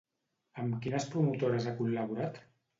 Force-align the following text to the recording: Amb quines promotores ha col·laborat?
Amb 0.63 0.79
quines 0.85 1.07
promotores 1.13 1.69
ha 1.73 1.77
col·laborat? 1.85 2.45